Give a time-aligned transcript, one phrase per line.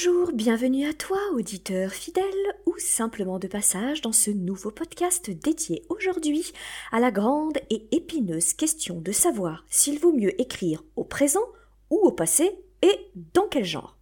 [0.00, 2.22] Bonjour, bienvenue à toi, auditeur fidèle
[2.66, 6.52] ou simplement de passage dans ce nouveau podcast dédié aujourd'hui
[6.92, 11.42] à la grande et épineuse question de savoir s'il vaut mieux écrire au présent
[11.90, 13.98] ou au passé et dans quel genre.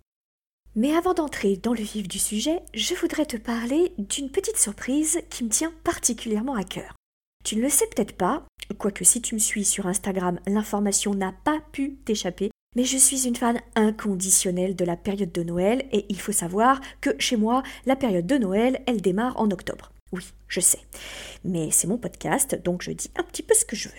[0.74, 5.22] Mais avant d'entrer dans le vif du sujet, je voudrais te parler d'une petite surprise
[5.30, 6.94] qui me tient particulièrement à cœur.
[7.42, 8.44] Tu ne le sais peut-être pas,
[8.76, 13.26] quoique si tu me suis sur Instagram, l'information n'a pas pu t'échapper, mais je suis
[13.26, 17.62] une fan inconditionnelle de la période de Noël et il faut savoir que chez moi,
[17.86, 19.90] la période de Noël, elle démarre en octobre.
[20.12, 20.80] Oui, je sais.
[21.42, 23.94] Mais c'est mon podcast, donc je dis un petit peu ce que je veux.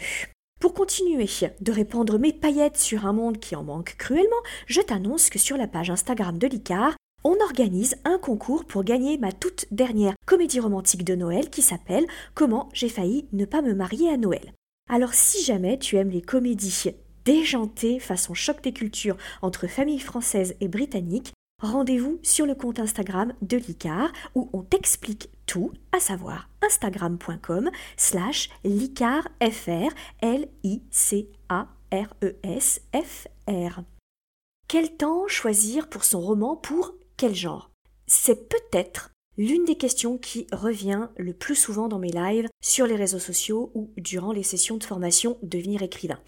[0.60, 1.26] Pour continuer
[1.60, 4.30] de répandre mes paillettes sur un monde qui en manque cruellement,
[4.68, 9.18] je t'annonce que sur la page Instagram de l'ICAR, on organise un concours pour gagner
[9.18, 12.06] ma toute dernière comédie romantique de Noël qui s'appelle
[12.36, 14.54] Comment j'ai failli ne pas me marier à Noël?
[14.90, 16.72] Alors si jamais tu aimes les comédies
[17.28, 23.34] déjanté façon choc des cultures entre familles françaises et britanniques, rendez-vous sur le compte Instagram
[23.42, 29.90] de l'ICAR où on t'explique tout, à savoir instagram.com slash l'ICARFR,
[30.22, 30.54] L-I-C-A-R-E-S-F-R.
[34.70, 37.72] Quel temps choisir pour son roman pour quel genre?
[38.06, 42.96] C'est peut-être l'une des questions qui revient le plus souvent dans mes lives sur les
[42.96, 46.20] réseaux sociaux ou durant les sessions de formation Devenir écrivain.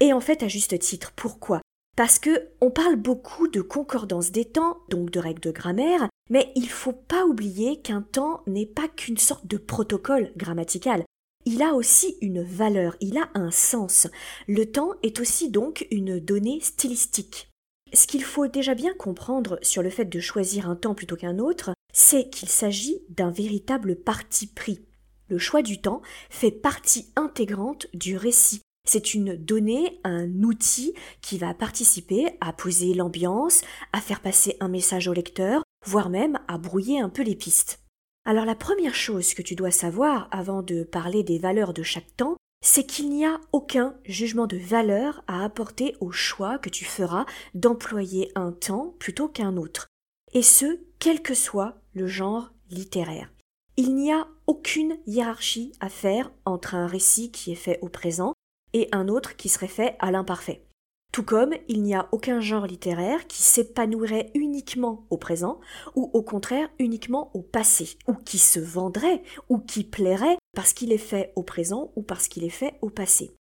[0.00, 1.60] Et en fait, à juste titre, pourquoi?
[1.96, 6.52] Parce que on parle beaucoup de concordance des temps, donc de règles de grammaire, mais
[6.54, 11.04] il faut pas oublier qu'un temps n'est pas qu'une sorte de protocole grammatical.
[11.46, 14.08] Il a aussi une valeur, il a un sens.
[14.46, 17.48] Le temps est aussi donc une donnée stylistique.
[17.94, 21.38] Ce qu'il faut déjà bien comprendre sur le fait de choisir un temps plutôt qu'un
[21.38, 24.84] autre, c'est qu'il s'agit d'un véritable parti pris.
[25.28, 31.38] Le choix du temps fait partie intégrante du récit, c'est une donnée, un outil qui
[31.38, 36.58] va participer à poser l'ambiance, à faire passer un message au lecteur, voire même à
[36.58, 37.80] brouiller un peu les pistes.
[38.24, 42.16] Alors la première chose que tu dois savoir avant de parler des valeurs de chaque
[42.16, 46.84] temps, c'est qu'il n'y a aucun jugement de valeur à apporter au choix que tu
[46.84, 49.86] feras d'employer un temps plutôt qu'un autre,
[50.32, 53.30] et ce, quel que soit le genre littéraire.
[53.76, 58.32] Il n'y a aucune hiérarchie à faire entre un récit qui est fait au présent
[58.76, 60.62] et un autre qui serait fait à l'imparfait.
[61.10, 65.60] Tout comme il n'y a aucun genre littéraire qui s'épanouirait uniquement au présent,
[65.94, 70.92] ou au contraire uniquement au passé, ou qui se vendrait, ou qui plairait parce qu'il
[70.92, 73.34] est fait au présent ou parce qu'il est fait au passé.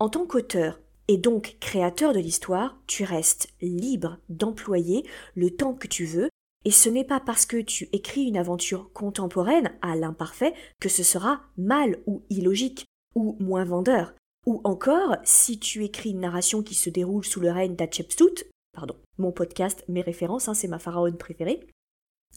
[0.00, 5.86] En tant qu'auteur, et donc créateur de l'histoire, tu restes libre d'employer le temps que
[5.86, 6.30] tu veux,
[6.64, 11.04] et ce n'est pas parce que tu écris une aventure contemporaine à l'imparfait que ce
[11.04, 14.14] sera mal ou illogique, ou moins vendeur.
[14.46, 18.96] Ou encore, si tu écris une narration qui se déroule sous le règne d'Hatshepsut, pardon,
[19.16, 21.66] mon podcast, mes références, hein, c'est ma pharaone préférée.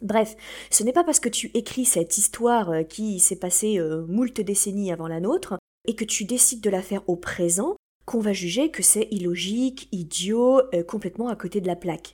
[0.01, 0.35] Bref,
[0.69, 4.40] ce n'est pas parce que tu écris cette histoire euh, qui s'est passée euh, moult
[4.40, 5.57] décennies avant la nôtre,
[5.88, 7.75] et que tu décides de la faire au présent,
[8.06, 12.13] qu'on va juger que c'est illogique, idiot, euh, complètement à côté de la plaque.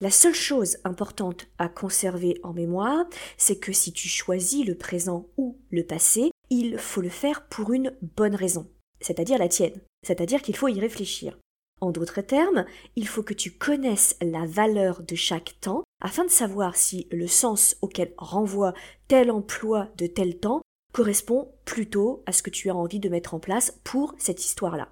[0.00, 5.26] La seule chose importante à conserver en mémoire, c'est que si tu choisis le présent
[5.36, 8.68] ou le passé, il faut le faire pour une bonne raison
[9.00, 11.36] c'est-à-dire la tienne, c'est-à-dire qu'il faut y réfléchir.
[11.80, 12.64] En d'autres termes,
[12.96, 17.26] il faut que tu connaisses la valeur de chaque temps afin de savoir si le
[17.26, 18.72] sens auquel renvoie
[19.08, 20.62] tel emploi de tel temps
[20.92, 24.88] correspond plutôt à ce que tu as envie de mettre en place pour cette histoire-là.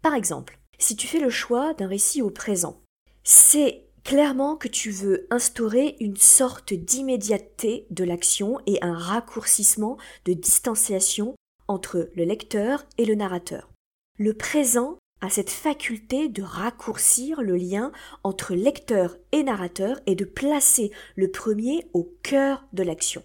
[0.00, 2.80] Par exemple, si tu fais le choix d'un récit au présent,
[3.22, 10.32] c'est clairement que tu veux instaurer une sorte d'immédiateté de l'action et un raccourcissement de
[10.32, 11.34] distanciation
[11.68, 13.70] entre le lecteur et le narrateur.
[14.18, 20.24] Le présent a cette faculté de raccourcir le lien entre lecteur et narrateur et de
[20.24, 23.22] placer le premier au cœur de l'action.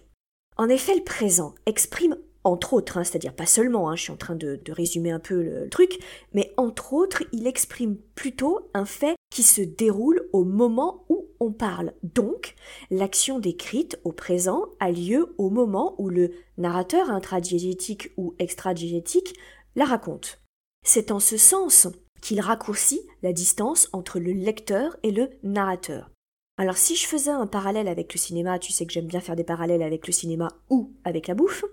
[0.56, 4.16] En effet, le présent exprime entre autres, hein, c'est-à-dire pas seulement, hein, je suis en
[4.16, 5.98] train de, de résumer un peu le truc,
[6.32, 11.52] mais entre autres, il exprime plutôt un fait qui se déroule au moment où on
[11.52, 11.92] parle.
[12.02, 12.54] Donc,
[12.90, 19.34] l'action décrite au présent a lieu au moment où le narrateur intradiégétique ou extradiégétique
[19.76, 20.40] la raconte.
[20.84, 21.88] C'est en ce sens
[22.20, 26.10] qu'il raccourcit la distance entre le lecteur et le narrateur.
[26.58, 29.36] Alors si je faisais un parallèle avec le cinéma, tu sais que j'aime bien faire
[29.36, 31.64] des parallèles avec le cinéma ou avec la bouffe,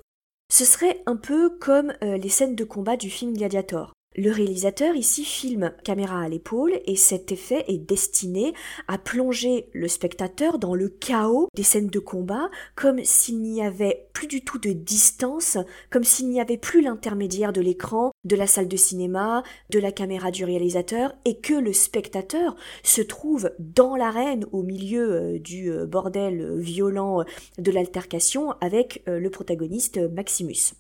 [0.50, 3.97] Ce serait un peu comme les scènes de combat du film Gladiator.
[4.20, 8.56] Le réalisateur ici filme caméra à l'épaule et cet effet est destiné
[8.88, 14.10] à plonger le spectateur dans le chaos des scènes de combat comme s'il n'y avait
[14.14, 15.60] plus du tout de distance,
[15.92, 19.92] comme s'il n'y avait plus l'intermédiaire de l'écran, de la salle de cinéma, de la
[19.92, 25.72] caméra du réalisateur et que le spectateur se trouve dans l'arène au milieu euh, du
[25.72, 27.24] euh, bordel violent
[27.60, 30.74] de l'altercation avec euh, le protagoniste Maximus.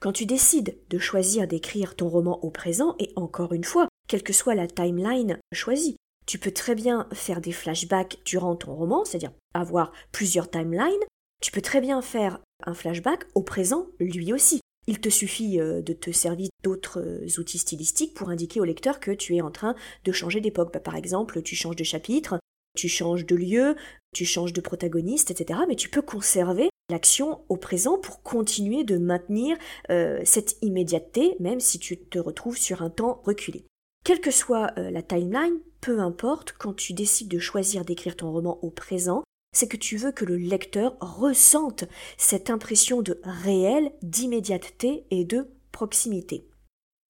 [0.00, 4.22] Quand tu décides de choisir d'écrire ton roman au présent, et encore une fois, quelle
[4.22, 9.04] que soit la timeline choisie, tu peux très bien faire des flashbacks durant ton roman,
[9.04, 11.04] c'est-à-dire avoir plusieurs timelines,
[11.42, 14.60] tu peux très bien faire un flashback au présent lui aussi.
[14.86, 19.00] Il te suffit euh, de te servir d'autres euh, outils stylistiques pour indiquer au lecteur
[19.00, 19.74] que tu es en train
[20.04, 20.72] de changer d'époque.
[20.72, 22.39] Bah, par exemple, tu changes de chapitre,
[22.76, 23.76] tu changes de lieu,
[24.12, 25.60] tu changes de protagoniste, etc.
[25.68, 29.56] Mais tu peux conserver l'action au présent pour continuer de maintenir
[29.90, 33.64] euh, cette immédiateté, même si tu te retrouves sur un temps reculé.
[34.04, 38.32] Quelle que soit euh, la timeline, peu importe, quand tu décides de choisir d'écrire ton
[38.32, 41.84] roman au présent, c'est que tu veux que le lecteur ressente
[42.16, 46.46] cette impression de réel, d'immédiateté et de proximité.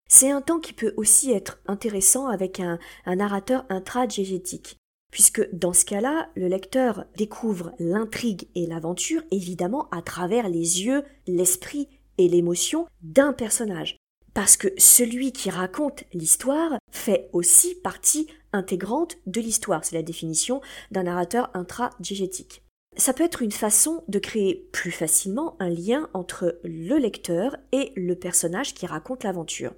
[0.08, 4.79] C'est un temps qui peut aussi être intéressant avec un, un narrateur intradiégétique
[5.10, 11.02] puisque dans ce cas-là, le lecteur découvre l'intrigue et l'aventure évidemment à travers les yeux,
[11.26, 13.96] l'esprit et l'émotion d'un personnage.
[14.34, 19.84] Parce que celui qui raconte l'histoire fait aussi partie intégrante de l'histoire.
[19.84, 20.60] C'est la définition
[20.90, 22.62] d'un narrateur intradigétique.
[22.96, 27.92] Ça peut être une façon de créer plus facilement un lien entre le lecteur et
[27.96, 29.72] le personnage qui raconte l'aventure.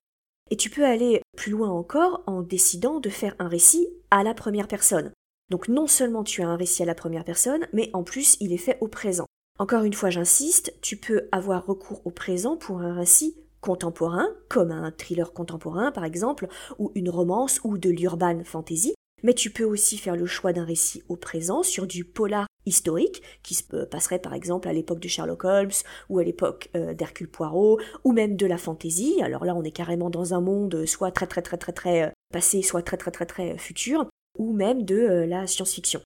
[0.51, 4.35] Et tu peux aller plus loin encore en décidant de faire un récit à la
[4.35, 5.13] première personne.
[5.53, 8.55] Donc non seulement tu as un récit à la première personne, mais en plus il
[8.55, 9.27] est fait au présent.
[9.59, 14.71] Encore une fois, j'insiste, tu peux avoir recours au présent pour un récit contemporain, comme
[14.71, 19.65] un thriller contemporain par exemple, ou une romance ou de l'urban fantasy, mais tu peux
[19.65, 23.85] aussi faire le choix d'un récit au présent sur du polar historique, qui se euh,
[23.85, 25.71] passerait par exemple à l'époque de Sherlock Holmes,
[26.09, 29.21] ou à l'époque euh, d'Hercule Poirot, ou même de la fantasy.
[29.23, 32.11] Alors là, on est carrément dans un monde soit très très très très très euh,
[32.33, 34.07] passé, soit très très très très futur
[34.39, 36.01] ou même de euh, la science-fiction.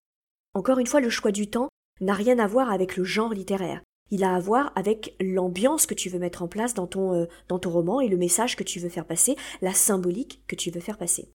[0.55, 1.69] Encore une fois, le choix du temps
[2.00, 3.82] n'a rien à voir avec le genre littéraire.
[4.11, 7.70] Il a à voir avec l'ambiance que tu veux mettre en place euh, dans ton
[7.70, 10.99] roman et le message que tu veux faire passer, la symbolique que tu veux faire
[10.99, 11.28] passer.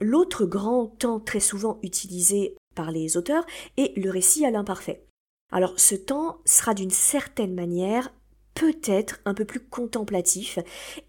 [0.00, 3.46] L'autre grand temps très souvent utilisé par les auteurs
[3.76, 5.04] est le récit à l'imparfait.
[5.52, 8.12] Alors ce temps sera d'une certaine manière
[8.58, 10.58] peut-être un peu plus contemplatif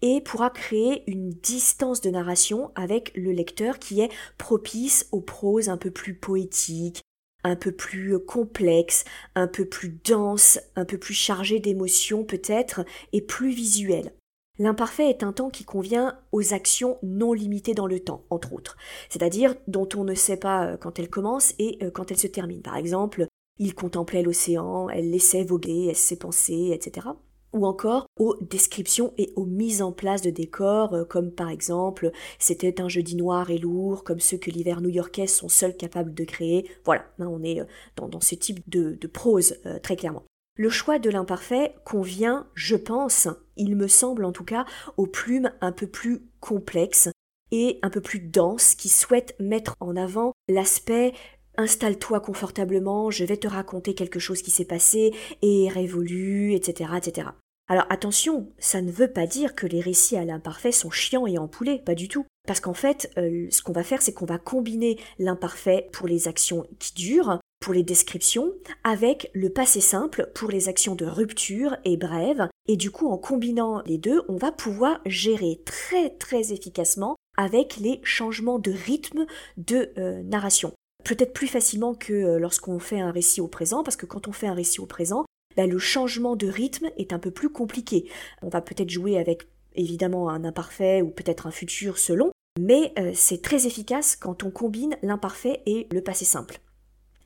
[0.02, 5.68] et pourra créer une distance de narration avec le lecteur qui est propice aux proses
[5.68, 7.02] un peu plus poétiques,
[7.42, 9.04] un peu plus complexes,
[9.34, 14.12] un peu plus denses, un peu plus chargées d'émotions peut-être et plus visuelles.
[14.60, 18.76] L'imparfait est un temps qui convient aux actions non limitées dans le temps, entre autres,
[19.08, 22.28] c'est-à-dire dont on ne sait pas euh, quand elles commencent et euh, quand elles se
[22.28, 22.62] terminent.
[22.62, 23.26] Par exemple,
[23.58, 27.08] il contemplait l'océan, elle laissait voguer ses pensées, etc
[27.52, 32.10] ou encore aux descriptions et aux mises en place de décors, euh, comme par exemple
[32.38, 36.24] c'était un jeudi noir et lourd, comme ceux que l'hiver new-yorkais sont seuls capables de
[36.24, 36.70] créer.
[36.84, 37.64] Voilà, on est euh,
[37.96, 40.24] dans, ce type de, prose euh, très clairement.
[40.56, 44.66] Le choix de l'imparfait convient, je pense, il me semble en tout cas,
[44.96, 47.08] aux plumes un peu plus complexes
[47.50, 51.12] et un peu plus denses qui souhaitent mettre en avant l'aspect
[51.60, 55.12] installe-toi confortablement, je vais te raconter quelque chose qui s'est passé
[55.42, 57.28] et révolu, etc., etc.
[57.68, 61.38] Alors attention, ça ne veut pas dire que les récits à l'imparfait sont chiants et
[61.38, 62.26] empoulés, pas du tout.
[62.48, 66.26] Parce qu'en fait, euh, ce qu'on va faire, c'est qu'on va combiner l'imparfait pour les
[66.26, 68.52] actions qui durent, pour les descriptions,
[68.82, 72.48] avec le passé simple pour les actions de rupture et brèves.
[72.66, 77.76] Et du coup, en combinant les deux, on va pouvoir gérer très très efficacement avec
[77.76, 79.26] les changements de rythme
[79.58, 80.72] de euh, narration
[81.04, 84.32] peut-être plus facilement que euh, lorsqu'on fait un récit au présent, parce que quand on
[84.32, 85.24] fait un récit au présent,
[85.56, 88.08] bah, le changement de rythme est un peu plus compliqué.
[88.42, 93.12] On va peut-être jouer avec évidemment un imparfait ou peut-être un futur selon, mais euh,
[93.14, 96.60] c'est très efficace quand on combine l'imparfait et le passé simple.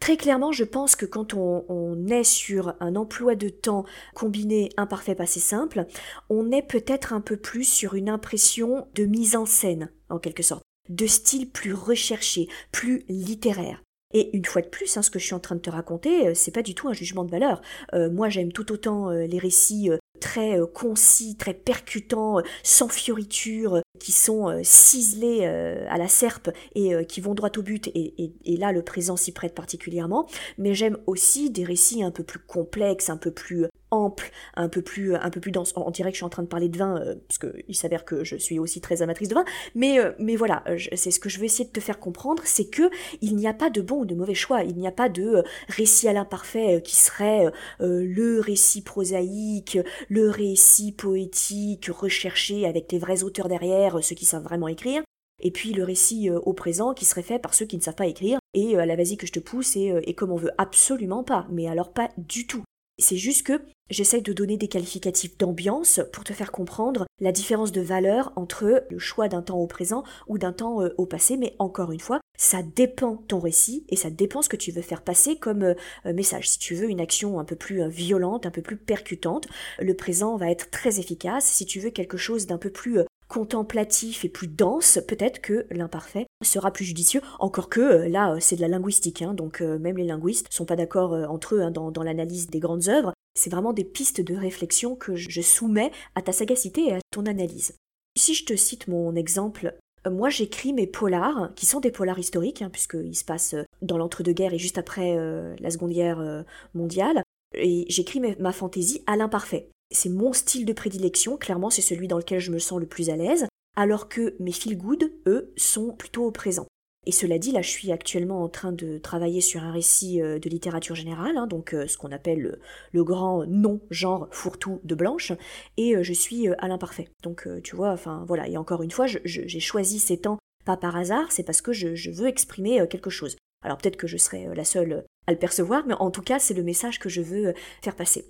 [0.00, 4.68] Très clairement, je pense que quand on, on, est sur un emploi de temps combiné
[4.76, 5.86] imparfait passé simple,
[6.28, 10.42] on est peut-être un peu plus sur une impression de mise en scène, en quelque
[10.42, 13.82] sorte de style plus recherché, plus littéraire.
[14.14, 16.28] Et une fois de plus, hein, ce que je suis en train de te raconter,
[16.28, 17.60] euh, c'est pas du tout un jugement de valeur.
[17.92, 24.12] Euh, moi, j'aime tout autant euh, les récits très concis, très percutants, sans fioritures, qui
[24.12, 27.88] sont ciselés à la serpe et qui vont droit au but.
[27.88, 30.26] Et, et là, le présent s'y prête particulièrement.
[30.56, 34.82] Mais j'aime aussi des récits un peu plus complexes, un peu plus ample, un peu
[34.82, 35.72] plus, un peu plus dense.
[35.76, 38.04] On dirait que je suis en train de parler de vin, euh, parce qu'il s'avère
[38.04, 40.64] que je suis aussi très amatrice de vin, mais, euh, mais voilà,
[40.94, 43.54] c'est ce que je veux essayer de te faire comprendre, c'est que il n'y a
[43.54, 46.82] pas de bon ou de mauvais choix, il n'y a pas de récit à l'imparfait
[46.82, 47.50] qui serait
[47.80, 54.42] le récit prosaïque, le récit poétique recherché avec les vrais auteurs derrière, ceux qui savent
[54.42, 55.02] vraiment écrire,
[55.40, 58.06] et puis le récit au présent qui serait fait par ceux qui ne savent pas
[58.06, 61.46] écrire, et la vas-y que je te pousse, et, et comme on veut absolument pas,
[61.50, 62.64] mais alors pas du tout.
[62.98, 63.60] C'est juste que
[63.90, 68.84] j'essaye de donner des qualificatifs d'ambiance pour te faire comprendre la différence de valeur entre
[68.88, 72.00] le choix d'un temps au présent ou d'un temps euh, au passé, mais encore une
[72.00, 75.64] fois, ça dépend ton récit et ça dépend ce que tu veux faire passer comme
[75.64, 75.74] euh,
[76.06, 76.48] euh, message.
[76.48, 79.48] Si tu veux une action un peu plus violente, un peu plus percutante,
[79.80, 81.44] le présent va être très efficace.
[81.44, 86.26] Si tu veux quelque chose d'un peu plus contemplatif et plus dense, peut-être que l'imparfait
[86.44, 89.78] sera plus judicieux, encore que euh, là euh, c'est de la linguistique, hein, donc euh,
[89.78, 93.50] même les linguistes sont pas d'accord entre eux hein, dans, l'analyse des grandes œuvres, c'est
[93.50, 97.74] vraiment des pistes de réflexion que je soumets à ta sagacité et à ton analyse.
[98.16, 99.74] Si je te cite mon exemple,
[100.08, 104.54] moi j'écris mes polars, qui sont des polars historiques, hein, puisqu'ils se passent dans l'entre-deux-guerres
[104.54, 105.16] et juste après
[105.58, 107.22] la Seconde Guerre mondiale,
[107.54, 109.68] et j'écris ma fantaisie à l'imparfait.
[109.90, 113.10] C'est mon style de prédilection, clairement c'est celui dans lequel je me sens le plus
[113.10, 116.66] à l'aise, alors que mes feel good, eux, sont plutôt au présent.
[117.06, 120.38] Et cela dit, là, je suis actuellement en train de travailler sur un récit euh,
[120.38, 122.58] de littérature générale, hein, donc euh, ce qu'on appelle
[122.92, 125.32] le, grand non-genre fourre-tout de Blanche,
[125.76, 127.10] et euh, je suis à l'imparfait.
[127.22, 130.96] Donc, tu vois, enfin voilà, et encore une fois, j'ai choisi ces temps pas par
[130.96, 133.36] hasard, c'est parce que je, je veux exprimer quelque chose.
[133.62, 136.54] Alors peut-être que je serai la seule à le percevoir, mais en tout cas, c'est
[136.54, 137.52] le message que je veux
[137.82, 138.24] faire passer.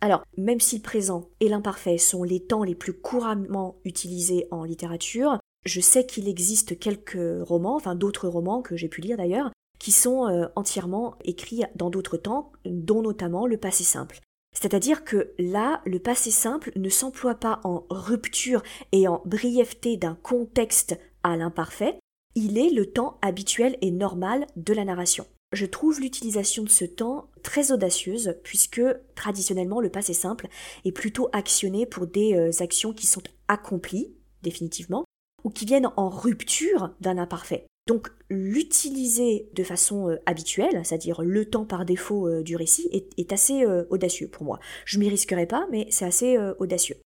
[0.00, 4.64] Alors, même si le présent et l'imparfait sont les temps les plus couramment utilisés en
[4.64, 9.50] littérature, je sais qu'il existe quelques romans, enfin d'autres romans que j'ai pu lire d'ailleurs,
[9.78, 14.20] qui sont euh, entièrement écrits dans d'autres temps, dont notamment le passé simple.
[14.52, 18.62] C'est-à-dire que là, le passé simple ne s'emploie pas en rupture
[18.92, 21.98] et en brièveté d'un contexte à l'imparfait,
[22.34, 25.26] il est le temps habituel et normal de la narration.
[25.52, 28.82] Je trouve l'utilisation de ce temps très audacieuse puisque
[29.14, 30.48] traditionnellement le passé simple
[30.84, 34.12] est plutôt actionné pour des euh, actions qui sont accomplies
[34.42, 35.06] définitivement
[35.44, 37.64] ou qui viennent en rupture d'un imparfait.
[37.86, 43.32] Donc l'utiliser de façon euh, habituelle, c'est-à-dire le temps par défaut euh, du récit, est,
[43.32, 44.58] assez audacieux pour moi.
[44.84, 46.96] Je m'y risquerai pas, mais c'est assez audacieux.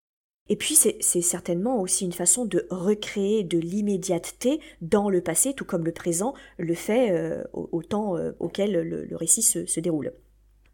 [0.48, 5.64] Et puis c'est certainement aussi une façon de recréer de l'immédiateté dans le passé, tout
[5.64, 10.12] comme le présent le fait au, temps auquel le, récit se, déroule.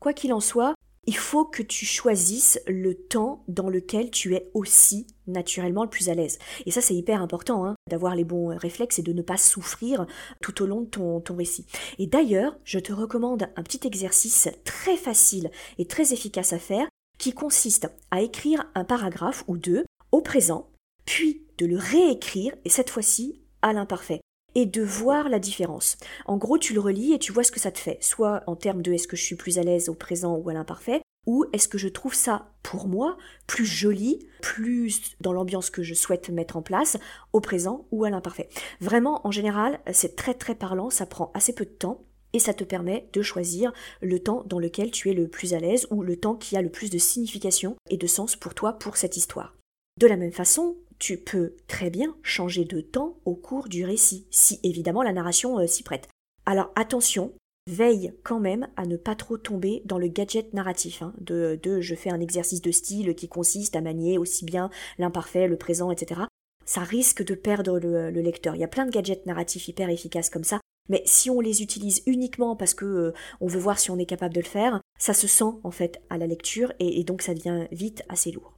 [0.00, 0.74] Quoi qu'il en soit,
[1.06, 6.10] il faut que tu choisisses le temps dans lequel tu es aussi naturellement le plus
[6.10, 6.38] à l'aise.
[6.66, 10.06] Et ça, c'est hyper important, hein, d'avoir les bons réflexes et de ne pas souffrir
[10.42, 11.66] tout au long de ton, ton récit.
[11.98, 16.88] Et d'ailleurs, je te recommande un petit exercice très facile et très efficace à faire
[17.18, 20.68] qui consiste à écrire un paragraphe ou deux au présent,
[21.06, 24.20] puis de le réécrire, et cette fois-ci à l'imparfait,
[24.54, 25.96] et de voir la différence.
[26.26, 28.56] En gros, tu le relis et tu vois ce que ça te fait, soit en
[28.56, 31.44] termes de est-ce que je suis plus à l'aise au présent ou à l'imparfait, ou
[31.52, 36.30] est-ce que je trouve ça, pour moi, plus joli, plus dans l'ambiance que je souhaite
[36.30, 36.96] mettre en place,
[37.32, 38.48] au présent ou à l'imparfait.
[38.80, 42.54] Vraiment, en général, c'est très très parlant, ça prend assez peu de temps, et ça
[42.54, 46.02] te permet de choisir le temps dans lequel tu es le plus à l'aise ou
[46.02, 49.16] le temps qui a le plus de signification et de sens pour toi pour cette
[49.16, 49.54] histoire.
[49.98, 54.26] De la même façon, tu peux très bien changer de temps au cours du récit,
[54.30, 56.08] si évidemment la narration euh, s'y prête.
[56.46, 57.32] Alors attention,
[57.68, 61.94] veille quand même à ne pas trop tomber dans le gadget narratif, hein, de, je
[61.94, 66.22] fais un exercice de style qui consiste à manier aussi bien l'imparfait, le présent, etc.
[66.64, 68.54] Ça risque de perdre le, le lecteur.
[68.54, 70.60] Il y a plein de gadgets narratifs hyper efficaces comme ça.
[70.88, 74.06] Mais si on les utilise uniquement parce que euh, on veut voir si on est
[74.06, 77.34] capable de le faire, ça se sent en fait à la lecture et, donc ça
[77.34, 78.54] devient vite assez lourd.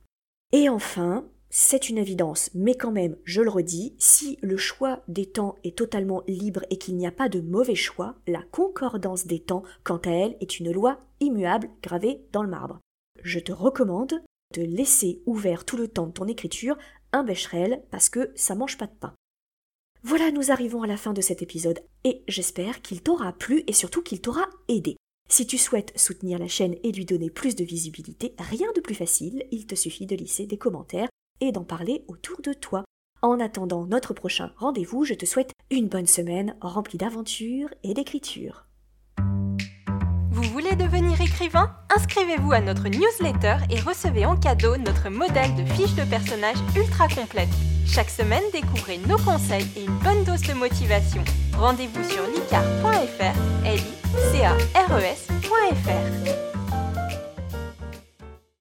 [0.53, 5.27] Et enfin, c'est une évidence, mais quand même, je le redis, si le choix des
[5.27, 9.41] temps est totalement libre et qu'il n'y a pas de mauvais choix, la concordance des
[9.41, 12.79] temps, quant à elle, est une loi immuable gravée dans le marbre.
[13.23, 14.23] Je te recommande
[14.55, 16.79] de laisser ouvert tout le temps de ton écriture
[17.13, 19.15] un bécherel parce que ça mange pas de pain.
[20.05, 23.73] Voilà, nous arrivons à la fin de cet épisode et j'espère qu'il t'aura plu et
[23.73, 24.97] surtout qu'il t'aura aidé.
[25.29, 28.95] Si tu souhaites soutenir la chaîne et lui donner plus de visibilité, rien de plus
[28.95, 31.09] facile, il te suffit de laisser des commentaires
[31.41, 32.85] et d'en parler autour de toi.
[33.23, 38.67] En attendant notre prochain rendez-vous, je te souhaite une bonne semaine remplie d'aventures et d'écriture.
[40.31, 41.75] Vous voulez devenir écrivain?
[41.95, 47.09] Inscrivez-vous à notre newsletter et recevez en cadeau notre modèle de fiche de personnage ultra
[47.09, 47.49] complète.
[47.87, 51.23] Chaque semaine, découvrez nos conseils et une bonne dose de motivation.
[51.59, 56.50] Rendez-vous sur licar.fr, l i c a r e.